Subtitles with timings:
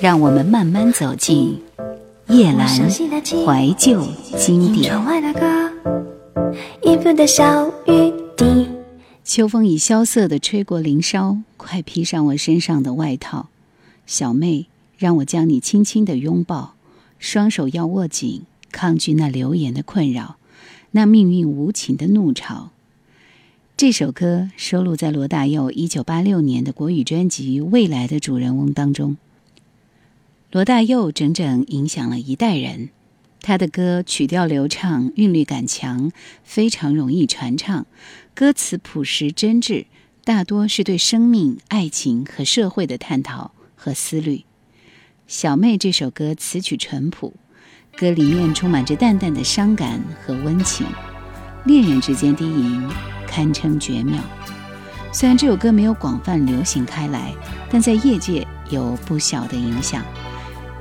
[0.00, 1.60] 让我们慢慢走进
[2.28, 4.00] 夜阑怀旧
[4.36, 4.94] 经典。
[9.24, 13.48] 秋风已萧瑟地吹过林梢，快披上我身上的外套，
[14.06, 16.74] 小妹，让我将你轻轻地拥抱，
[17.18, 20.36] 双手要握紧，抗拒那流言的困扰，
[20.92, 22.70] 那命运无情的怒潮。
[23.76, 29.16] 这首歌收录在罗大佑1986年的国语专辑《未来的主人翁》当中。
[30.50, 32.88] 罗大佑整整影响了一代人，
[33.42, 36.10] 他的歌曲调流畅，韵律感强，
[36.42, 37.84] 非常容易传唱，
[38.34, 39.84] 歌词朴实真挚，
[40.24, 44.46] 大多是对生命、爱情和社会的探讨和思虑。
[45.26, 47.34] 小妹这首歌词曲淳朴，
[47.94, 50.86] 歌里面充满着淡淡的伤感和温情，
[51.66, 52.88] 恋人之间低吟，
[53.26, 54.18] 堪称绝妙。
[55.12, 57.34] 虽然这首歌没有广泛流行开来，
[57.70, 60.02] 但在业界有不小的影响。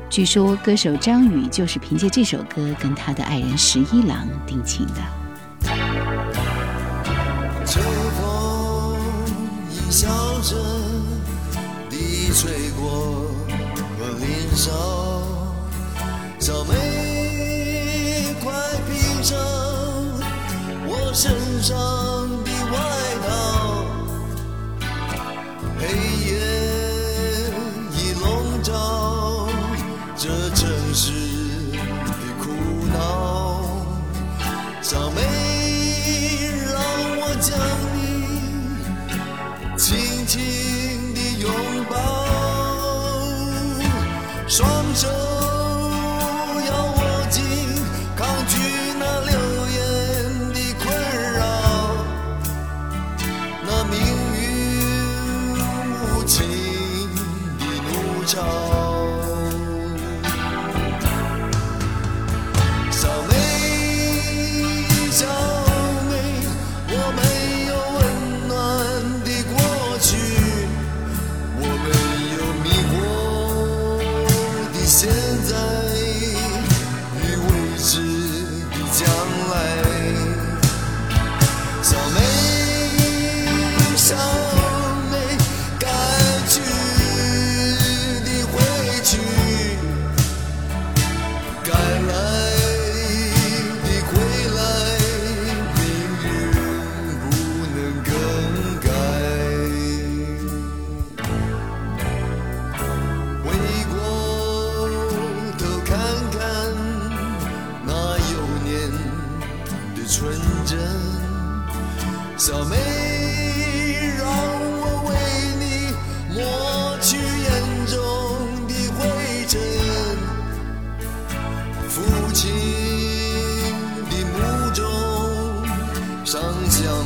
[0.10, 4.96] 据说歌手张宇就是凭借这首歌跟他的爱人十一郎定情的。
[7.66, 7.82] 秋
[8.20, 8.98] 风
[9.70, 10.08] 已小
[10.41, 10.58] 声
[11.90, 13.30] 地吹过
[13.99, 14.72] 河林梢，
[16.40, 18.54] 小妹快
[18.90, 19.38] 披上
[20.88, 21.77] 我身上
[22.44, 22.80] 的外
[23.27, 23.86] 套，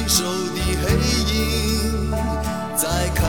[0.07, 0.93] 手的黑
[1.33, 2.11] 影，
[2.75, 3.24] 在看。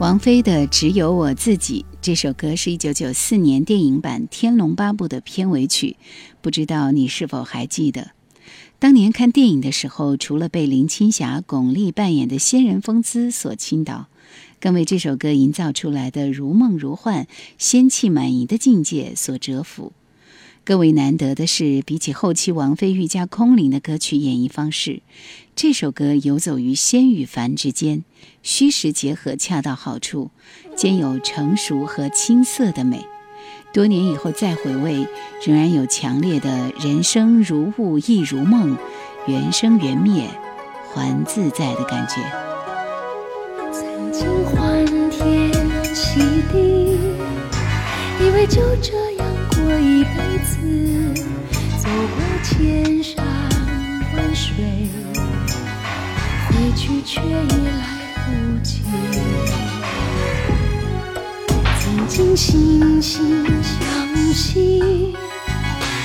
[0.00, 5.96] 王菲的《只有我自己》这首歌是一九九四年电影版《天龙八部》的片尾曲，
[6.42, 8.10] 不知道你是否还记得？
[8.80, 14.08] 当年看电影的时候，除了被林青霞、巩俐扮演的仙人风姿所倾倒，
[14.58, 19.92] 更为这首歌营造出来的如梦如幻、仙气满溢的境界所折服。
[20.64, 25.02] 更为难得的是，比起后期王菲愈加空灵的歌曲演绎方式，
[25.56, 28.02] 这首歌游走于仙与凡之间，
[28.42, 30.30] 虚实结合恰到好处，
[30.76, 33.06] 兼有成熟和青涩的美。
[33.72, 35.06] 多年以后再回味，
[35.44, 38.76] 仍然有强烈的人生如雾亦如梦，
[39.28, 40.28] 缘生缘灭，
[40.92, 42.16] 还自在的感觉。
[43.72, 45.52] 曾经欢天
[45.94, 46.18] 喜
[46.52, 46.98] 地，
[48.20, 50.58] 以为就这样过一辈子，
[51.78, 53.24] 走过千山
[54.16, 54.54] 万水，
[56.74, 57.84] 去却已来
[58.26, 58.82] 不及。
[61.80, 62.46] 曾经惺
[63.00, 63.12] 惺
[63.62, 65.14] 相惜，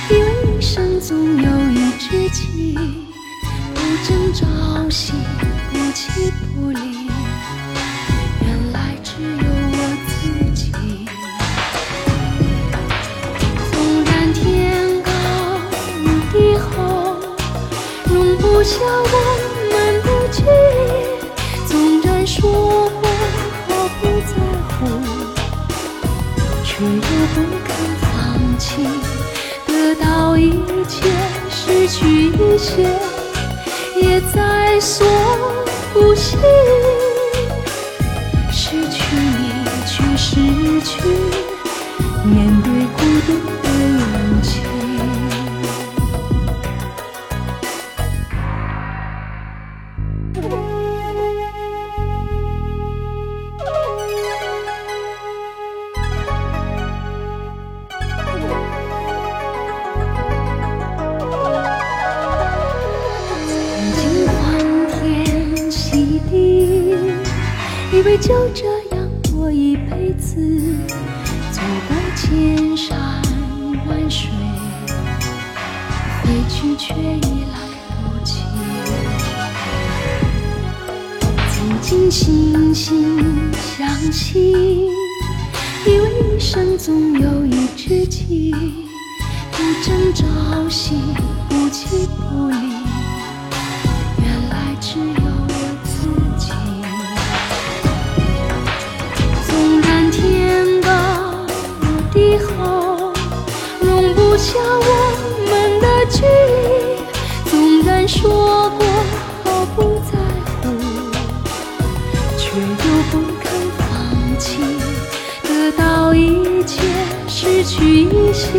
[0.08, 0.18] 以为
[0.58, 2.78] 一生总有一知己，
[3.74, 4.46] 不争朝
[4.88, 5.12] 夕，
[5.72, 6.78] 不弃不离。
[8.46, 10.10] 原来只有我自
[10.54, 10.72] 己。
[13.72, 13.74] 纵
[14.04, 15.10] 然天高
[16.32, 16.68] 地厚，
[18.06, 18.76] 容不下
[32.60, 35.06] 去一些，也在所
[35.94, 36.36] 不惜。
[86.40, 88.50] 生总有一知己，
[89.52, 90.26] 不争朝
[90.70, 90.96] 夕，
[91.50, 92.56] 不弃不离。
[94.22, 95.04] 原来只有
[95.46, 95.52] 我
[95.84, 96.50] 自己。
[99.46, 100.88] 纵然天高
[102.10, 103.12] 地厚，
[103.82, 104.99] 容不下我
[118.40, 118.58] 切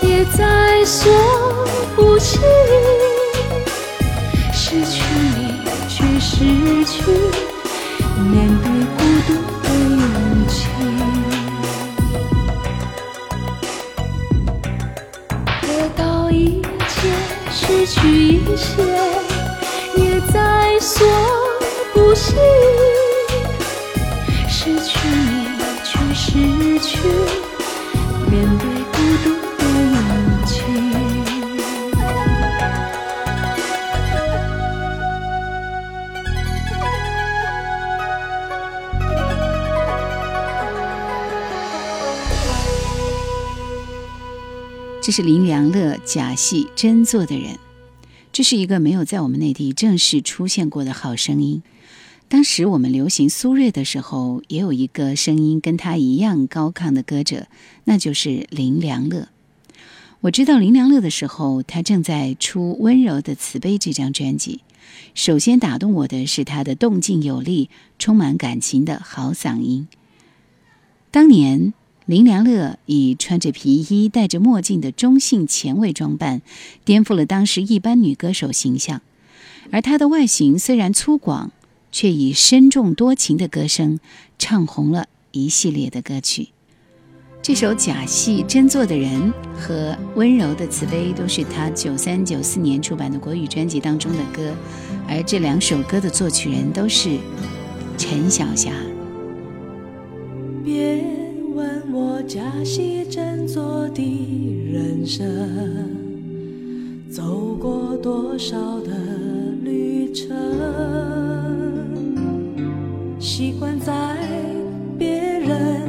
[0.00, 1.12] 也在所
[1.94, 2.38] 不惜
[4.54, 5.02] 失去
[5.36, 7.02] 你却失去
[8.22, 8.66] 面对
[8.96, 10.66] 孤独的勇气。
[15.60, 17.10] 得到一切
[17.50, 19.13] 失去一切。
[45.04, 47.58] 这是林良乐假戏真做的人，
[48.32, 51.62] 这是一个没有在我们内地正式出现过的好声音。
[52.26, 57.48] 当时我们流行苏芮的时候，也有一个声音跟他一样高亢的歌者，
[57.84, 59.28] 那就是林良乐。
[60.22, 64.62] 我知道林良乐的时候，他正在出《温柔的慈悲》这张专辑。
[65.14, 67.68] 首先打动我的是他的动静有力、
[67.98, 69.86] 充满感情的好嗓音。
[71.10, 71.74] 当年
[72.06, 76.42] 林良乐以穿着皮衣、戴着墨镜的中性前卫装扮，
[76.84, 79.00] 颠覆了当时一般女歌手形象。
[79.70, 81.48] 而她的外形虽然粗犷，
[81.90, 83.98] 却以深重多情的歌声
[84.38, 86.48] 唱红了一系列的歌曲。
[87.40, 94.54] 这首《假戏真做的人》和《温柔的慈悲》都是他九三九四年出版的国语专辑当中的歌，
[95.08, 97.18] 而这两首歌的作曲人都是
[97.96, 98.72] 陈小霞。
[100.64, 101.04] 别
[102.16, 105.26] 我假戏真做的人生，
[107.10, 108.92] 走过多少的
[109.64, 110.30] 旅程，
[113.18, 114.16] 习惯在
[114.96, 115.88] 别人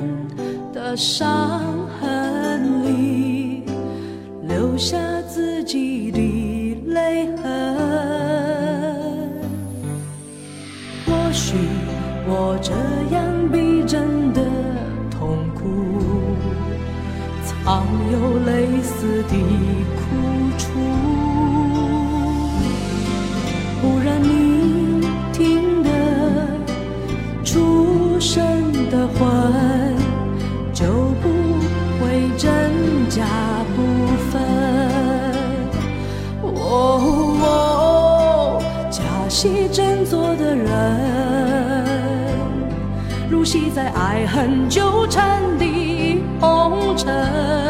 [0.73, 3.61] 的伤痕里
[4.47, 7.77] 留下自己的泪痕。
[11.05, 11.55] 或许
[12.27, 12.73] 我这
[18.11, 19.33] 有类似的
[19.95, 20.01] 苦
[20.57, 20.63] 楚。
[23.81, 25.89] 不然你听得
[27.43, 28.43] 出声
[28.89, 29.21] 的魂，
[30.73, 30.85] 就
[31.21, 31.29] 不
[31.99, 32.71] 会真
[33.09, 33.23] 假
[33.75, 33.81] 不
[34.31, 34.41] 分。
[36.43, 36.57] 哦
[37.41, 40.67] 哦，假戏真做的人，
[43.29, 45.65] 入戏在爱恨纠缠的
[46.39, 47.64] 红尘。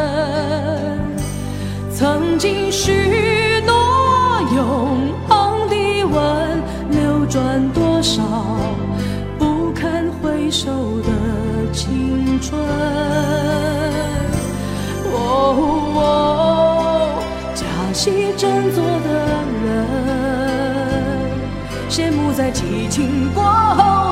[22.36, 24.05] 在激情过后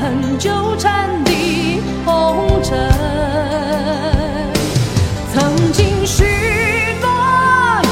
[0.00, 1.30] 恨纠缠的
[2.04, 2.76] 红尘。
[5.32, 6.24] 曾经许
[7.00, 7.08] 诺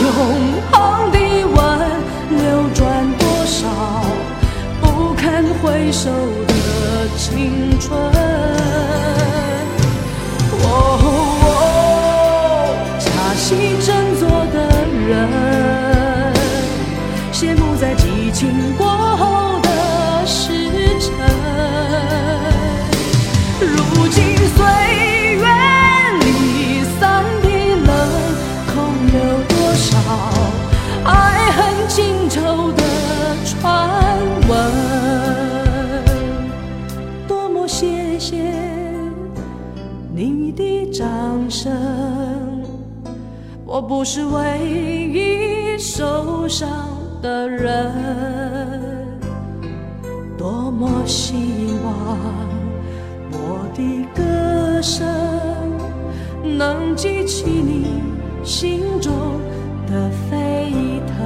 [0.02, 0.08] 永
[0.70, 1.56] 恒的吻，
[2.30, 2.40] 流
[2.74, 2.80] 转
[3.18, 3.58] 多少
[4.80, 6.10] 不堪回首
[6.46, 6.52] 的
[7.16, 7.98] 青春。
[10.64, 10.66] 哦
[11.44, 12.66] 哦，
[13.00, 13.40] 假戏
[13.84, 14.56] 真做的
[15.08, 15.10] 人，
[17.32, 18.40] 谢幕在激情
[18.76, 19.31] 过后
[43.94, 44.58] 不是唯
[45.12, 46.66] 一受伤
[47.20, 47.92] 的人。
[50.38, 52.16] 多么希望
[53.30, 55.06] 我的歌声
[56.42, 58.00] 能激起你
[58.42, 59.12] 心中
[59.86, 60.72] 的沸
[61.06, 61.16] 腾，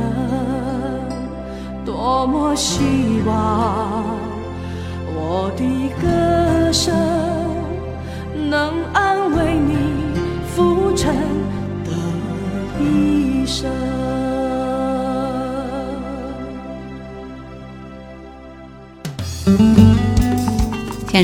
[1.85, 4.05] 多么希望
[5.15, 5.63] 我的
[6.03, 6.93] 歌声
[8.51, 8.83] 能
[13.47, 13.71] 想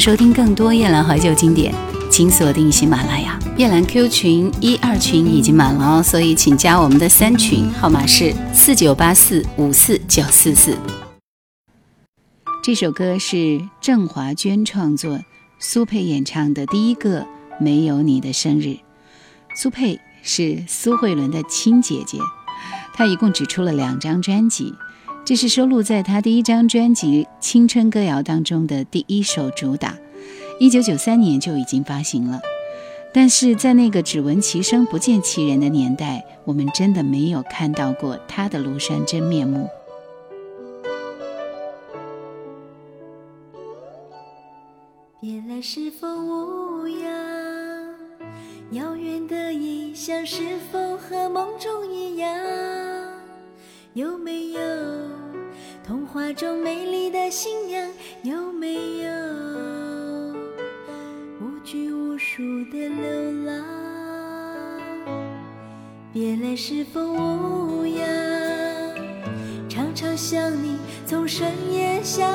[0.00, 1.74] 收听更多夜兰怀旧经典，
[2.10, 3.38] 请锁定喜马拉雅。
[3.58, 10.74] 夜兰 Q 群一二群已经满了哦，所以请加我们的三群，号码是四九八四五四九四四。
[12.62, 15.20] 这首歌是郑华娟创作，
[15.58, 17.20] 苏佩演唱的第一个
[17.60, 18.68] 《没有你的生日》。
[19.54, 22.18] 苏佩是苏慧伦的亲姐姐，
[22.94, 24.72] 她一共只出了两张专辑。
[25.24, 29.96] 这是收录在她第一张专辑《青春歌谣》当中的第一首主打，
[30.58, 32.40] 一九九三年就已经发行了。
[33.14, 39.68] 但是在那个只闻其声不见其人的年代，我们真的没有看到过她的庐山真面目。
[45.20, 47.51] 别来是否无恙？
[48.72, 52.30] 遥远的异乡是否和梦中一样？
[53.92, 54.60] 有没有
[55.86, 57.86] 童话中美丽的新娘？
[58.22, 59.12] 有没有
[61.38, 63.62] 无拘无束的流浪？
[66.10, 68.06] 别来是否无恙？
[69.68, 72.26] 常常想你，从深夜想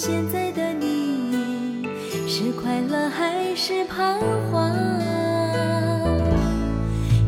[0.00, 1.82] 现在的你
[2.28, 4.72] 是快乐还是彷徨。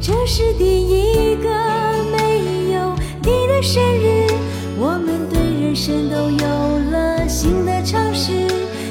[0.00, 1.48] 这是第一个
[2.12, 4.24] 没有你的生日，
[4.78, 6.46] 我们对人生都有
[6.92, 8.46] 了新的尝试，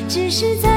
[0.09, 0.68] 只是在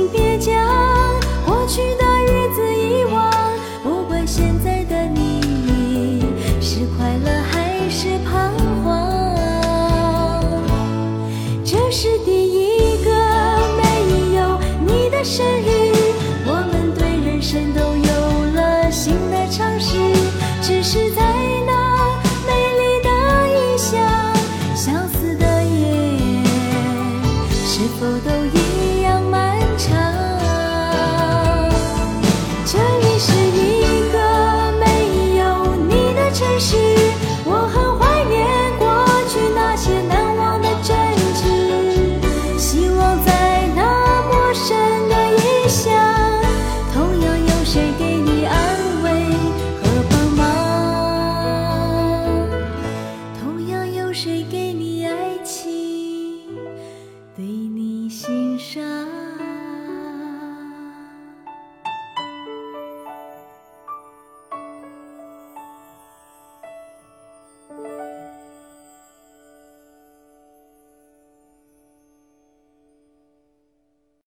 [0.00, 0.56] 请别讲
[1.44, 2.09] 过去的。